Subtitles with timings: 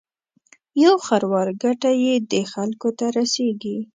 [0.83, 3.77] یو خروار ګټه یې دې خلکو ته رسېږي.